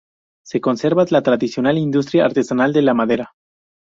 [0.43, 3.33] Se conserva la tradicional industria artesanal de la madera.